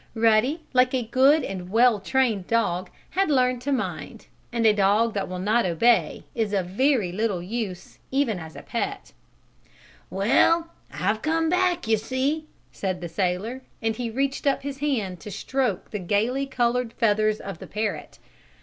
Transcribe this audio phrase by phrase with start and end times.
[0.15, 5.13] Ruddy, like a good and well trained dog, had learned to mind, and a dog
[5.13, 9.13] that will not obey is of very little use, even as a pet.
[10.09, 15.19] "Well, I've come back, you see!" said the sailor, and he reached up his hand
[15.19, 18.17] to stroke the gaily colored feathers of the parrot.